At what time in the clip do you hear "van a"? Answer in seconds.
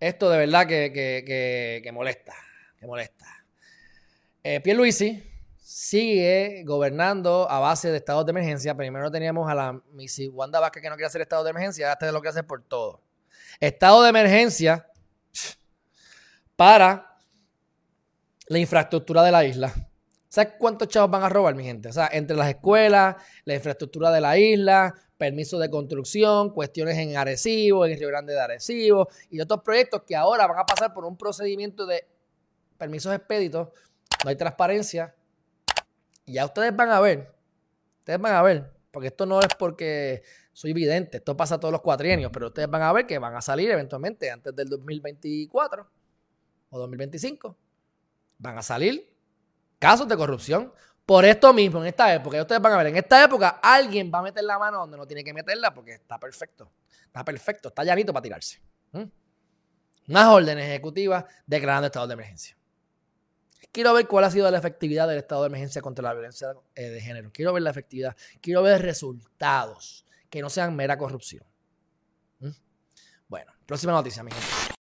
21.10-21.28, 30.46-30.64, 36.76-37.00, 38.20-38.42, 42.70-42.92, 43.18-43.42, 48.38-48.62, 52.62-52.76